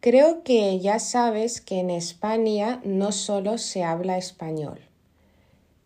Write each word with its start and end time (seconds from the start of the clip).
Creo 0.00 0.44
que 0.44 0.78
ya 0.78 1.00
sabes 1.00 1.60
que 1.60 1.80
en 1.80 1.90
España 1.90 2.80
no 2.84 3.10
solo 3.10 3.58
se 3.58 3.82
habla 3.82 4.16
español. 4.16 4.78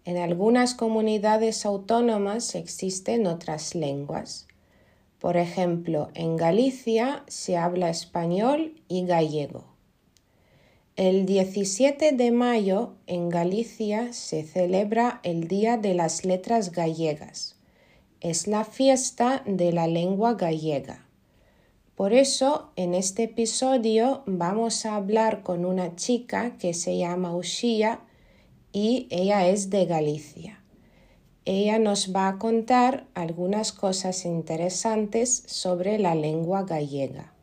En 0.05 0.19
algunas 0.19 0.75
comunidades 0.75 1.65
autónomas 1.65 2.55
existen 2.55 3.27
otras 3.27 3.75
lenguas. 3.75 4.49
Por 5.19 5.39
ejemplo, 5.39 6.11
en 6.13 6.37
Galicia 6.37 7.25
se 7.27 7.57
habla 7.57 7.89
español 7.89 8.75
y 8.87 9.07
gallego. 9.07 9.65
El 10.97 11.25
17 11.25 12.13
de 12.13 12.33
mayo 12.33 12.93
en 13.07 13.31
Galicia 13.31 14.13
se 14.13 14.43
celebra 14.43 15.21
el 15.23 15.49
Día 15.49 15.79
de 15.79 15.95
las 15.95 16.27
Letras 16.27 16.71
Gallegas. 16.71 17.57
Es 18.21 18.47
la 18.47 18.67
fiesta 18.67 19.43
de 19.47 19.73
la 19.73 19.87
lengua 19.87 20.35
gallega. 20.35 21.07
Por 21.97 22.15
eso, 22.15 22.73
en 22.77 22.95
este 22.95 23.25
episodio 23.25 24.23
vamos 24.27 24.87
a 24.87 24.97
hablar 24.97 25.43
con 25.43 25.67
una 25.67 25.95
chica 25.95 26.57
que 26.57 26.73
se 26.73 26.97
llama 26.97 27.37
Ushia 27.37 28.01
y 28.73 29.09
ella 29.11 29.47
es 29.47 29.69
de 29.69 29.85
Galicia. 29.85 30.63
Ella 31.45 31.79
nos 31.79 32.15
va 32.15 32.29
a 32.29 32.39
contar 32.39 33.07
algunas 33.15 33.73
cosas 33.73 34.25
interesantes 34.25 35.43
sobre 35.47 35.99
la 35.99 36.15
lengua 36.15 36.63
gallega. 36.63 37.35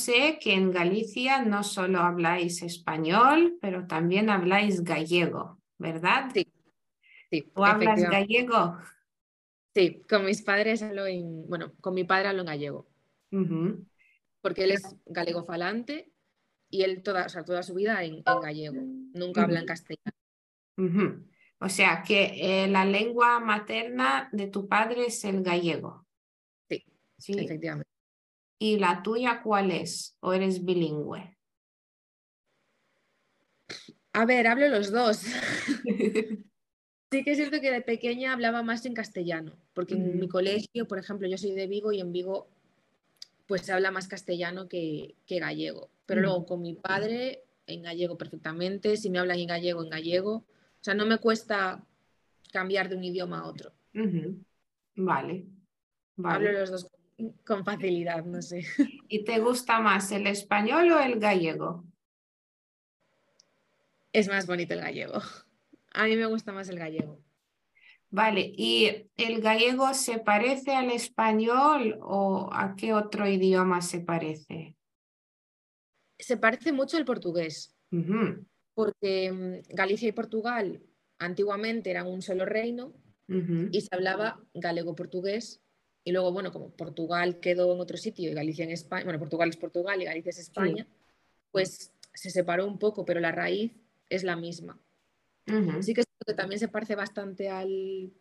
Sé 0.00 0.38
que 0.40 0.54
en 0.54 0.72
Galicia 0.72 1.42
no 1.44 1.62
solo 1.62 2.00
habláis 2.00 2.62
español, 2.62 3.58
pero 3.60 3.86
también 3.86 4.30
habláis 4.30 4.82
gallego, 4.82 5.58
¿verdad? 5.78 6.30
Sí. 6.34 6.48
Sí, 7.30 7.42
¿Tú 7.54 7.64
hablas 7.64 8.02
gallego? 8.02 8.78
Sí, 9.74 10.02
con 10.08 10.24
mis 10.24 10.42
padres 10.42 10.82
hablo 10.82 11.06
en, 11.06 11.48
bueno, 11.48 11.72
con 11.80 11.94
mi 11.94 12.04
padre 12.04 12.28
hablo 12.28 12.40
en 12.40 12.46
gallego, 12.46 12.88
porque 14.40 14.64
él 14.64 14.72
es 14.72 14.96
galego 15.06 15.44
falante 15.44 16.12
y 16.68 16.82
él 16.82 17.02
toda, 17.02 17.26
o 17.26 17.28
sea, 17.28 17.44
toda 17.44 17.62
su 17.62 17.74
vida 17.74 18.02
en, 18.02 18.16
en 18.16 18.40
gallego, 18.40 18.82
nunca 19.14 19.44
habla 19.44 19.60
en 19.60 19.66
castellano. 19.66 20.16
O 21.60 21.68
sea 21.68 22.02
que 22.02 22.62
eh, 22.64 22.68
la 22.68 22.84
lengua 22.84 23.38
materna 23.38 24.28
de 24.32 24.46
tu 24.48 24.66
padre 24.66 25.06
es 25.06 25.24
el 25.24 25.42
gallego. 25.42 26.06
Sí, 26.68 26.84
¿sí? 27.18 27.32
efectivamente. 27.38 27.88
¿Y 28.58 28.78
la 28.78 29.02
tuya 29.02 29.42
cuál 29.42 29.70
es? 29.70 30.16
¿O 30.20 30.32
eres 30.32 30.64
bilingüe? 30.64 31.36
A 34.12 34.24
ver, 34.24 34.46
hablo 34.46 34.68
los 34.68 34.90
dos. 34.90 35.24
Sí 37.10 37.24
que 37.24 37.32
es 37.32 37.38
cierto 37.38 37.60
que 37.60 37.72
de 37.72 37.80
pequeña 37.80 38.32
hablaba 38.32 38.62
más 38.62 38.86
en 38.86 38.94
castellano, 38.94 39.56
porque 39.74 39.94
en 39.94 40.14
mi 40.16 40.22
Ujú. 40.22 40.28
colegio, 40.28 40.86
por 40.86 40.98
ejemplo, 40.98 41.26
yo 41.26 41.36
soy 41.36 41.52
de 41.52 41.66
Vigo 41.66 41.90
y 41.90 42.00
en 42.00 42.12
Vigo 42.12 42.48
pues 43.46 43.62
se 43.62 43.72
habla 43.72 43.90
más 43.90 44.06
castellano 44.06 44.68
que, 44.68 45.16
que 45.26 45.40
gallego. 45.40 45.90
Pero 46.06 46.20
luego 46.20 46.46
con 46.46 46.62
mi 46.62 46.74
padre 46.74 47.42
en 47.66 47.82
gallego 47.82 48.16
perfectamente, 48.16 48.96
si 48.96 49.10
me 49.10 49.18
hablan 49.18 49.40
en 49.40 49.48
gallego, 49.48 49.82
en 49.82 49.90
gallego. 49.90 50.34
O 50.34 50.82
sea, 50.82 50.94
no 50.94 51.04
me 51.04 51.18
cuesta 51.18 51.84
cambiar 52.52 52.88
de 52.88 52.96
un 52.96 53.02
idioma 53.02 53.40
a 53.40 53.46
otro. 53.46 53.72
Vale, 54.94 55.46
Hablo 56.22 56.52
los 56.52 56.70
dos 56.70 56.90
con 57.44 57.64
facilidad, 57.64 58.24
no 58.24 58.40
sé. 58.40 58.64
¿Y 59.08 59.24
te 59.24 59.40
gusta 59.40 59.80
más 59.80 60.12
el 60.12 60.28
español 60.28 60.92
o 60.92 61.00
el 61.00 61.18
gallego? 61.18 61.84
Es 64.12 64.28
más 64.28 64.46
bonito 64.46 64.74
el 64.74 64.80
gallego. 64.80 65.20
A 65.92 66.04
mí 66.04 66.16
me 66.16 66.26
gusta 66.26 66.52
más 66.52 66.68
el 66.68 66.78
gallego. 66.78 67.20
Vale, 68.10 68.52
¿y 68.56 69.08
el 69.16 69.40
gallego 69.40 69.94
se 69.94 70.18
parece 70.18 70.74
al 70.74 70.90
español 70.90 71.98
o 72.02 72.50
a 72.52 72.74
qué 72.74 72.92
otro 72.92 73.28
idioma 73.28 73.80
se 73.82 74.00
parece? 74.00 74.76
Se 76.18 76.36
parece 76.36 76.72
mucho 76.72 76.96
al 76.96 77.04
portugués, 77.04 77.76
porque 78.74 79.32
mm, 79.32 79.74
Galicia 79.74 80.08
y 80.08 80.12
Portugal 80.12 80.82
antiguamente 81.18 81.90
eran 81.90 82.08
un 82.08 82.20
solo 82.20 82.44
reino 82.44 82.92
ujú. 83.28 83.68
y 83.70 83.80
se 83.80 83.88
hablaba 83.92 84.42
galego-portugués. 84.54 85.62
Y 86.02 86.12
luego, 86.12 86.32
bueno, 86.32 86.50
como 86.50 86.70
Portugal 86.70 87.40
quedó 87.40 87.72
en 87.74 87.80
otro 87.80 87.96
sitio 87.96 88.30
y 88.30 88.34
Galicia 88.34 88.64
en 88.64 88.70
España, 88.70 89.04
bueno, 89.04 89.18
Portugal 89.18 89.50
es 89.50 89.56
Portugal 89.56 90.02
y 90.02 90.06
Galicia 90.06 90.30
es 90.30 90.38
España, 90.38 90.86
pues 91.52 91.92
se 92.12 92.30
separó 92.30 92.66
un 92.66 92.78
poco, 92.78 93.04
pero 93.04 93.20
la 93.20 93.32
raíz 93.32 93.72
es 94.08 94.24
la 94.24 94.34
misma. 94.34 94.80
Ujú. 95.58 95.82
Sí 95.82 95.94
que, 95.94 96.00
es 96.02 96.06
cierto 96.06 96.24
que 96.26 96.34
también 96.34 96.58
se 96.58 96.68
parece 96.68 96.94
bastante 96.96 97.48
al, 97.48 98.12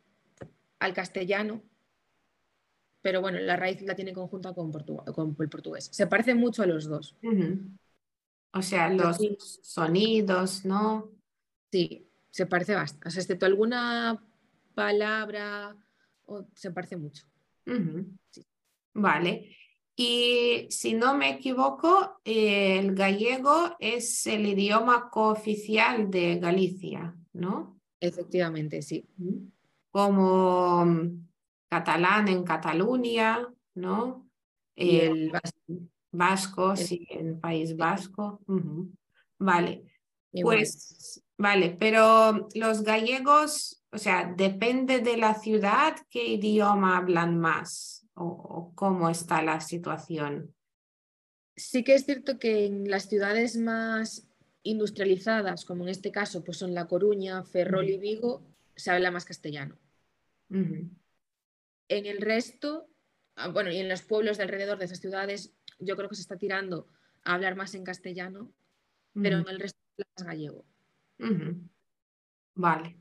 al 0.80 0.94
castellano, 0.94 1.62
pero 3.02 3.22
bueno, 3.22 3.40
la 3.40 3.56
raíz 3.56 3.82
la 3.84 3.96
tiene 3.96 4.14
conjunta 4.14 4.54
con, 4.54 4.72
con 4.72 5.36
el 5.40 5.50
portugués. 5.50 5.90
Se 5.92 6.08
parece 6.08 6.36
mucho 6.36 6.64
a 6.64 6.66
los 6.66 6.86
dos. 6.86 7.16
O 8.54 8.62
sea, 8.62 8.90
los 8.90 9.18
Sí. 9.18 9.38
sonidos, 9.62 10.66
¿no? 10.66 11.12
Sí, 11.72 12.10
se 12.32 12.46
parece 12.46 12.76
bastante. 12.76 13.08
O 13.08 13.12
sea, 13.12 13.22
excepto 13.22 13.46
alguna 13.46 14.22
palabra, 14.74 15.76
o- 16.26 16.46
se 16.56 16.72
parece 16.72 16.98
mucho. 16.98 17.26
Sí. 18.32 18.46
Vale. 18.94 19.56
Y 20.02 20.66
si 20.70 20.94
no 20.94 21.14
me 21.18 21.30
equivoco, 21.32 22.22
el 22.24 22.96
gallego 22.96 23.76
es 23.80 24.26
el 24.28 24.46
idioma 24.48 25.10
cooficial 25.10 26.10
de 26.10 26.40
Galicia, 26.40 27.14
¿no? 27.34 27.82
Efectivamente, 28.00 28.82
sí. 28.82 29.06
Como 29.92 30.86
mm, 30.86 31.28
catalán 31.68 32.30
en 32.30 32.46
Cataluña, 32.46 33.46
¿no? 33.76 34.26
Y 34.74 35.00
Eh, 35.00 35.08
el 35.08 35.32
vasco 35.32 35.60
vasco, 36.14 36.72
el- 36.72 36.78
sí, 36.78 37.06
en 37.10 37.38
País 37.42 37.76
Vasco. 37.76 38.40
Vale. 39.38 39.84
Pues 40.42 41.22
vale, 41.38 41.76
pero 41.78 42.48
los 42.56 42.84
gallegos, 42.84 43.84
o 43.92 43.98
sea, 43.98 44.34
depende 44.34 45.02
de 45.02 45.18
la 45.18 45.34
ciudad 45.34 45.98
qué 46.10 46.26
idioma 46.26 46.96
hablan 47.00 47.38
más 47.38 47.99
o, 48.19 48.25
o 48.25 48.75
cómo 48.75 49.09
está 49.09 49.41
la 49.41 49.59
situación. 49.62 50.53
Sí 51.56 51.84
que 51.84 51.96
es 51.96 52.06
cierto 52.06 52.40
que 52.40 52.66
en 52.66 52.90
las 52.90 53.09
ciudades 53.09 53.57
más 53.57 54.28
industrializadas, 54.63 55.66
como 55.66 55.84
en 55.84 55.90
este 55.90 56.12
caso, 56.12 56.44
pues 56.44 56.57
son 56.57 56.74
La 56.74 56.88
Coruña, 56.88 57.44
Ferrol 57.44 57.90
y 57.90 57.97
Vigo, 57.97 58.44
se 58.75 58.91
habla 58.91 59.12
más 59.12 59.25
castellano. 59.25 59.78
En 61.88 62.06
el 62.06 62.22
resto, 62.22 62.88
ah, 63.35 63.50
bueno, 63.50 63.72
y 63.72 63.78
en 63.78 63.90
los 63.90 64.03
pueblos 64.03 64.38
de 64.38 64.44
alrededor 64.44 64.78
de 64.78 64.86
esas 64.86 65.00
ciudades, 65.00 65.53
yo 65.80 65.96
creo 65.96 66.09
que 66.09 66.16
se 66.16 66.22
está 66.22 66.38
tirando 66.38 66.88
a 67.24 67.34
hablar 67.34 67.56
más 67.56 67.74
en 67.75 67.84
castellano, 67.84 68.51
pero 69.22 69.38
en 69.40 69.47
el 69.50 69.59
resto 69.59 69.80
más 70.18 70.25
gallego. 70.25 70.65
Vale, 72.56 72.98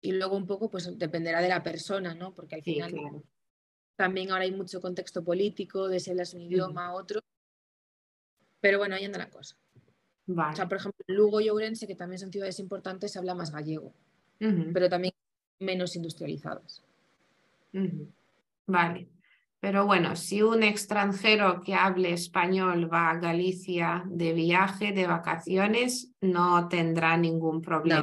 Y 0.00 0.12
luego 0.12 0.36
un 0.36 0.46
poco, 0.46 0.70
pues 0.70 0.98
dependerá 0.98 1.40
de 1.40 1.48
la 1.48 1.62
persona, 1.62 2.14
¿no? 2.14 2.34
Porque 2.34 2.56
al 2.56 2.62
sí, 2.62 2.74
final 2.74 2.90
claro. 2.92 3.24
También 3.96 4.30
ahora 4.30 4.44
hay 4.44 4.52
mucho 4.52 4.80
contexto 4.80 5.22
político, 5.22 5.88
de 5.88 6.00
si 6.00 6.10
hablas 6.10 6.34
un 6.34 6.42
idioma 6.42 6.86
a 6.86 6.94
otro. 6.94 7.20
Pero 8.60 8.78
bueno, 8.78 8.94
ahí 8.94 9.04
anda 9.04 9.18
la 9.18 9.30
cosa. 9.30 9.56
O 10.28 10.54
sea, 10.54 10.68
por 10.68 10.78
ejemplo, 10.78 11.04
Lugo 11.08 11.40
y 11.40 11.48
Ourense, 11.48 11.86
que 11.86 11.96
también 11.96 12.18
son 12.18 12.30
ciudades 12.32 12.58
importantes, 12.60 13.12
se 13.12 13.18
habla 13.18 13.34
más 13.34 13.50
gallego, 13.50 13.92
pero 14.72 14.88
también 14.88 15.12
menos 15.58 15.96
industrializadas. 15.96 16.82
Vale. 18.66 19.08
Pero 19.60 19.86
bueno, 19.86 20.16
si 20.16 20.42
un 20.42 20.64
extranjero 20.64 21.60
que 21.60 21.74
hable 21.74 22.12
español 22.12 22.92
va 22.92 23.10
a 23.10 23.18
Galicia 23.18 24.02
de 24.06 24.32
viaje, 24.32 24.92
de 24.92 25.06
vacaciones, 25.06 26.10
no 26.20 26.68
tendrá 26.68 27.16
ningún 27.16 27.62
problema. 27.62 28.02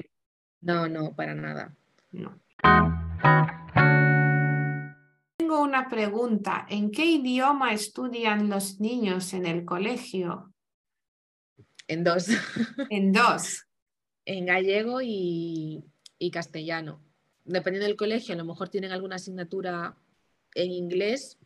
No, 0.61 0.87
no, 0.87 1.13
para 1.15 1.35
nada. 1.35 1.75
No. 2.11 2.39
Tengo 5.59 5.67
una 5.67 5.89
pregunta. 5.89 6.65
¿En 6.69 6.89
qué 6.89 7.05
idioma 7.05 7.73
estudian 7.73 8.47
los 8.47 8.79
niños 8.79 9.33
en 9.33 9.45
el 9.45 9.65
colegio? 9.65 10.53
En 11.85 12.05
dos, 12.05 12.27
En 12.89 13.11
dos. 13.11 13.65
en 14.23 14.45
gallego 14.45 15.01
y, 15.01 15.83
y 16.17 16.31
castellano. 16.31 17.03
Dependiendo 17.43 17.87
del 17.87 17.97
colegio, 17.97 18.35
a 18.35 18.37
lo 18.37 18.45
mejor 18.45 18.69
tienen 18.69 18.93
alguna 18.93 19.17
asignatura 19.17 19.97
en 20.55 20.71
inglés, 20.71 21.37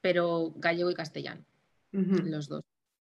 pero 0.00 0.52
gallego 0.56 0.90
y 0.90 0.94
castellano, 0.94 1.44
los 1.92 2.48
dos. 2.48 2.64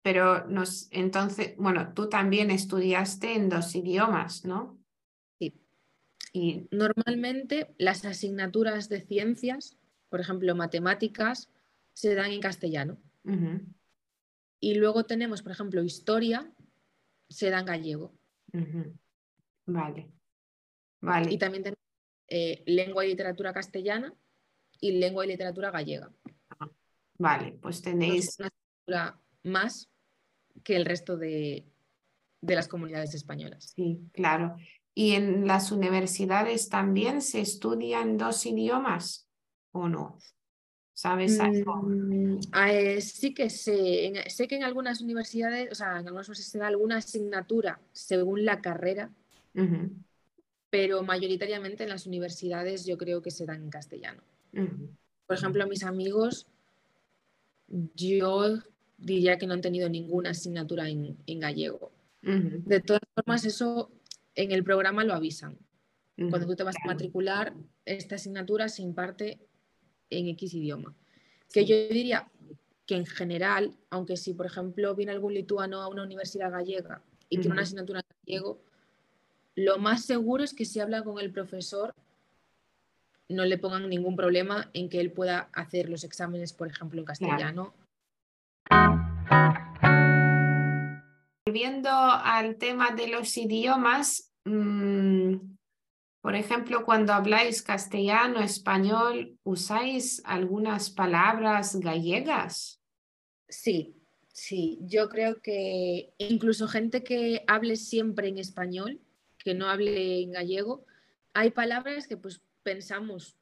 Pero 0.04 0.48
nos, 0.48 0.88
entonces, 0.92 1.56
bueno, 1.58 1.92
tú 1.94 2.08
también 2.08 2.50
estudiaste 2.50 3.36
en 3.36 3.50
dos 3.50 3.76
idiomas, 3.76 4.46
¿no? 4.46 4.80
Sí. 5.38 5.54
Y, 6.32 6.70
Normalmente 6.72 7.76
las 7.78 8.06
asignaturas 8.06 8.88
de 8.88 9.02
ciencias, 9.02 9.79
por 10.10 10.20
ejemplo, 10.20 10.56
matemáticas, 10.56 11.50
se 11.94 12.16
dan 12.16 12.32
en 12.32 12.42
castellano. 12.42 12.98
Y 14.60 14.76
luego 14.76 15.06
tenemos, 15.06 15.42
por 15.42 15.52
ejemplo, 15.52 15.84
historia, 15.84 16.52
se 17.30 17.50
da 17.50 17.60
en 17.60 17.66
gallego. 17.66 18.14
Vale. 19.66 20.12
Vale. 21.02 21.32
Y 21.32 21.38
también 21.38 21.64
tenemos 21.64 21.80
eh, 22.28 22.64
lengua 22.66 23.06
y 23.06 23.10
literatura 23.10 23.54
castellana 23.54 24.14
y 24.82 24.94
lengua 24.94 25.26
y 25.26 25.30
literatura 25.30 25.72
gallega. 25.72 26.12
Vale, 27.18 27.58
pues 27.62 27.82
tenéis, 27.82 28.40
Entonces, 28.40 28.58
una 28.88 29.22
más 29.44 29.90
que 30.64 30.76
el 30.76 30.86
resto 30.86 31.18
de, 31.18 31.66
de 32.42 32.56
las 32.56 32.68
comunidades 32.68 33.14
españolas. 33.14 33.74
sí, 33.76 34.00
claro. 34.12 34.56
¿Y 34.96 35.12
en 35.12 35.48
las 35.48 35.72
universidades 35.72 36.68
también 36.68 37.22
se 37.22 37.40
estudian 37.40 38.18
dos 38.18 38.46
idiomas 38.46 39.29
o 39.72 39.88
no? 39.88 40.18
¿Sabes 40.94 41.40
algo? 41.40 41.76
Mm, 41.84 42.40
eh, 42.68 43.02
sí 43.02 43.34
que 43.34 43.50
sé, 43.50 44.06
en- 44.08 44.30
sé 44.30 44.48
que 44.48 44.56
en 44.58 44.64
algunas 44.64 45.02
universidades, 45.02 45.72
o 45.72 45.76
sea, 45.76 46.00
en 46.00 46.08
algunas 46.08 46.28
universidades 46.28 46.52
se 46.52 46.58
da 46.58 46.68
alguna 46.68 46.98
asignatura 46.98 47.80
según 47.94 48.44
la 48.46 48.62
carrera, 48.62 49.12
pero 50.70 51.04
mayoritariamente 51.04 51.84
en 51.84 51.90
las 51.90 52.06
universidades 52.06 52.86
yo 52.86 52.98
creo 52.98 53.22
que 53.22 53.32
se 53.32 53.46
dan 53.46 53.64
en 53.64 53.70
castellano. 53.70 54.22
Por 55.28 55.38
ejemplo, 55.38 55.66
mis 55.68 55.84
amigos, 55.84 56.48
yo 57.96 58.60
diría 58.98 59.38
que 59.38 59.48
no 59.48 59.54
han 59.54 59.62
tenido 59.62 59.90
ninguna 59.90 60.32
asignatura 60.32 60.90
en, 60.90 61.18
en 61.26 61.40
gallego. 61.40 61.92
De 62.66 62.82
todas 62.82 63.02
formas, 63.16 63.46
eso 63.46 63.92
en 64.36 64.52
el 64.52 64.64
programa 64.64 65.04
lo 65.04 65.14
avisan. 65.14 65.58
Cuando 66.30 66.48
tú 66.48 66.56
te 66.56 66.64
vas 66.64 66.76
a 66.84 66.88
matricular, 66.88 67.54
esta 67.86 68.16
asignatura 68.16 68.70
se 68.70 68.84
imparte 68.84 69.40
en 70.10 70.28
X 70.30 70.54
idioma. 70.54 70.96
Que 71.52 71.62
sí, 71.62 71.68
yo 71.68 71.76
diría 71.90 72.28
que 72.86 72.96
en 72.96 73.06
general, 73.06 73.76
aunque 73.90 74.18
si 74.18 74.34
por 74.34 74.46
ejemplo 74.46 74.96
viene 74.96 75.12
algún 75.12 75.34
lituano 75.34 75.82
a 75.82 75.88
una 75.88 76.04
universidad 76.04 76.52
gallega 76.52 77.02
y 77.30 77.38
tiene 77.38 77.54
una 77.54 77.62
asignatura 77.62 78.00
en 78.00 78.16
gallego, 78.26 78.60
lo 79.56 79.78
más 79.78 80.06
seguro 80.06 80.44
es 80.44 80.54
que 80.54 80.66
si 80.66 80.80
habla 80.80 81.04
con 81.04 81.20
el 81.20 81.32
profesor 81.32 81.94
no 83.30 83.46
le 83.46 83.60
pongan 83.60 83.88
ningún 83.88 84.16
problema 84.16 84.70
en 84.74 84.90
que 84.90 85.00
él 85.00 85.12
pueda 85.12 85.50
hacer 85.54 85.88
los 85.90 86.04
exámenes, 86.04 86.52
por 86.52 86.68
ejemplo, 86.68 87.00
en 87.00 87.06
castellano. 87.06 87.76
Volviendo 91.46 91.90
al 91.90 92.56
tema 92.56 92.92
de 92.92 93.08
los 93.08 93.38
idiomas, 93.38 94.32
mm, 94.46 95.36
por 96.22 96.36
ejemplo, 96.36 96.84
cuando 96.84 97.14
habláis 97.14 97.62
castellano, 97.62 98.42
español, 98.42 99.38
¿usáis 99.44 100.22
algunas 100.26 100.90
palabras 100.90 101.80
gallegas? 101.80 102.82
Sí, 103.48 103.96
sí, 104.28 104.80
yo 104.82 105.08
creo 105.08 105.42
que 105.42 106.14
incluso 106.18 106.68
gente 106.68 107.04
que 107.04 107.44
hable 107.48 107.78
siempre 107.78 108.28
en 108.28 108.38
español, 108.38 109.00
que 109.38 109.54
no 109.54 109.70
hable 109.70 110.22
en 110.22 110.32
gallego, 110.32 110.86
hay 111.34 111.52
palabras 111.52 112.06
que 112.06 112.18
pues 112.18 112.42
pensamos 112.64 113.38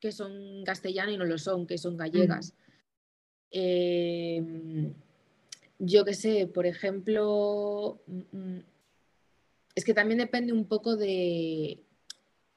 que 0.00 0.10
son 0.10 0.64
castellano 0.64 1.12
y 1.12 1.16
no 1.16 1.24
lo 1.24 1.38
son, 1.38 1.66
que 1.66 1.78
son 1.78 1.96
gallegas. 1.96 2.52
Eh, 3.52 4.92
yo 5.78 6.04
qué 6.04 6.14
sé, 6.14 6.48
por 6.48 6.66
ejemplo, 6.66 8.02
mm, 8.06 8.36
mm, 8.36 8.64
es 9.76 9.84
que 9.84 9.94
también 9.94 10.18
depende 10.18 10.52
un 10.52 10.66
poco 10.66 10.96
de, 10.96 11.84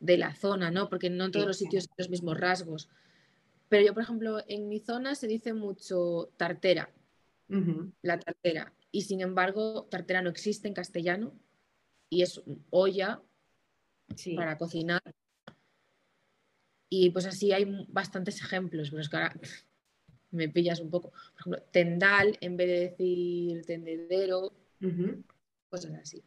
de 0.02 0.18
la 0.18 0.36
zona, 0.36 0.72
¿no? 0.72 0.90
Porque 0.90 1.10
no 1.10 1.26
en 1.26 1.32
todos 1.32 1.48
los 1.48 1.58
sitios 1.58 1.86
hay 1.86 1.96
los 2.00 2.10
mismos 2.10 2.38
rasgos. 2.38 2.90
Pero 3.70 3.86
yo, 3.86 3.94
por 3.94 4.04
ejemplo, 4.04 4.44
en 4.48 4.68
mi 4.68 4.80
zona 4.80 5.16
se 5.16 5.28
dice 5.28 5.54
mucho 5.54 6.30
tartera, 6.36 6.92
la 8.02 8.20
tartera. 8.20 8.74
Y 8.92 9.04
sin 9.04 9.22
embargo, 9.22 9.88
tartera 9.90 10.22
no 10.22 10.30
existe 10.30 10.68
en 10.68 10.74
castellano 10.74 11.34
y 12.10 12.24
es 12.24 12.42
olla 12.70 13.22
sí. 14.16 14.36
para 14.36 14.58
cocinar. 14.58 15.02
Y 16.90 17.12
pues 17.12 17.26
así 17.26 17.54
hay 17.54 17.86
bastantes 17.88 18.42
ejemplos, 18.42 18.90
pero 18.90 19.02
es 19.02 19.08
que 19.08 19.16
ahora 19.16 19.40
me 20.32 20.50
pillas 20.50 20.82
un 20.82 20.90
poco. 20.90 21.12
Por 21.12 21.40
ejemplo, 21.40 21.64
tendal 21.72 22.38
en 22.42 22.58
vez 22.58 22.68
de 22.68 22.80
decir 22.90 23.66
tendedero, 23.66 24.52
cosas 25.70 25.94
así. 25.94 26.22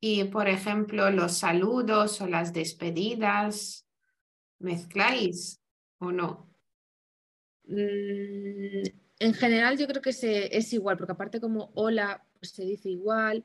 Y 0.00 0.24
por 0.24 0.48
ejemplo, 0.48 1.10
los 1.10 1.38
saludos 1.38 2.20
o 2.20 2.28
las 2.28 2.52
despedidas, 2.52 3.84
¿mezcláis 4.58 5.60
o 5.98 6.12
no? 6.12 6.48
Mm, 7.64 8.82
en 9.18 9.34
general 9.34 9.76
yo 9.76 9.86
creo 9.86 10.00
que 10.00 10.12
se, 10.12 10.56
es 10.56 10.72
igual, 10.72 10.96
porque 10.96 11.12
aparte 11.12 11.40
como 11.40 11.70
hola 11.74 12.24
pues 12.38 12.52
se 12.52 12.64
dice 12.64 12.88
igual, 12.88 13.44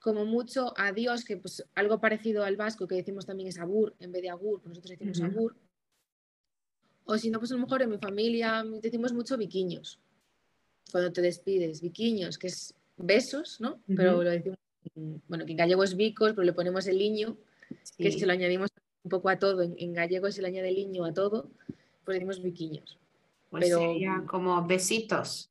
como 0.00 0.24
mucho 0.24 0.72
adiós, 0.78 1.24
que 1.24 1.36
pues 1.36 1.64
algo 1.74 2.00
parecido 2.00 2.44
al 2.44 2.56
vasco 2.56 2.88
que 2.88 2.94
decimos 2.94 3.26
también 3.26 3.48
es 3.48 3.58
agur, 3.58 3.94
en 4.00 4.12
vez 4.12 4.22
de 4.22 4.30
agur, 4.30 4.60
pues 4.60 4.70
nosotros 4.70 4.90
decimos 4.98 5.20
Ujú. 5.20 5.30
agur. 5.30 5.56
O 7.04 7.18
si 7.18 7.30
no, 7.30 7.38
pues 7.38 7.50
a 7.52 7.54
lo 7.54 7.60
mejor 7.60 7.82
en 7.82 7.90
mi 7.90 7.98
familia 7.98 8.64
decimos 8.82 9.12
mucho 9.12 9.36
viquiños, 9.36 10.00
cuando 10.90 11.12
te 11.12 11.22
despides, 11.22 11.80
viquiños, 11.80 12.38
que 12.38 12.48
es 12.48 12.74
besos, 12.96 13.60
¿no? 13.60 13.80
Pero 13.86 14.22
lo 14.22 14.30
decimos, 14.30 14.58
bueno, 15.28 15.44
que 15.44 15.52
en 15.52 15.58
gallego 15.58 15.84
es 15.84 15.96
vicos, 15.96 16.30
pero 16.32 16.42
le 16.44 16.52
ponemos 16.52 16.86
el 16.86 16.98
liño, 16.98 17.36
que 17.98 18.10
Sí, 18.12 18.18
se 18.20 18.26
lo 18.26 18.32
añadimos 18.32 18.70
un 19.04 19.10
poco 19.10 19.28
a 19.28 19.38
todo, 19.38 19.62
en, 19.62 19.74
en 19.78 19.92
gallego 19.92 20.30
se 20.30 20.42
le 20.42 20.48
añade 20.48 20.68
el 20.68 20.74
liño 20.76 21.04
a 21.04 21.12
todo, 21.14 21.50
pues 22.04 22.14
decimos 22.16 22.42
viquiños. 22.42 22.98
pues 23.50 23.64
pero- 23.64 23.78
sería 23.78 24.24
como 24.26 24.66
besitos. 24.66 25.50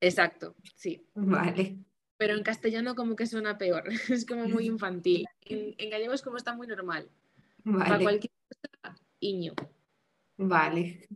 Exacto, 0.00 0.54
sí. 0.74 1.02
Vale, 1.14 1.78
Pero 2.18 2.34
en 2.36 2.42
castellano 2.42 2.94
como 2.94 3.16
que 3.16 3.26
suena 3.26 3.56
peor, 3.58 3.84
es 4.10 4.26
como 4.26 4.46
muy 4.48 4.66
infantil. 4.66 5.26
En, 5.46 5.74
en 5.78 5.90
gallego 5.90 6.12
es 6.12 6.22
como 6.22 6.36
está 6.36 6.54
muy 6.54 6.66
normal. 6.66 7.08
Para 7.64 7.98
cualquier 7.98 8.32
cosa, 8.48 8.96
iño. 9.20 9.54
vale. 10.36 11.08